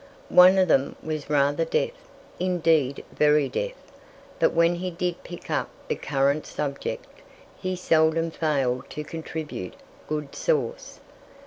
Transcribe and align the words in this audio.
One 0.29 0.57
of 0.57 0.67
them 0.67 0.95
was 1.03 1.29
rather 1.29 1.63
deaf 1.63 1.91
indeed 2.39 3.05
very 3.13 3.47
deaf, 3.47 3.75
but 4.39 4.51
when 4.51 4.73
he 4.73 4.89
did 4.89 5.23
pick 5.23 5.51
up 5.51 5.69
the 5.89 5.95
current 5.95 6.47
subject, 6.47 7.05
he 7.61 7.75
seldom 7.75 8.31
failed 8.31 8.89
to 8.89 9.03
contribute 9.03 9.75
good 10.07 10.33
sauce. 10.35 10.99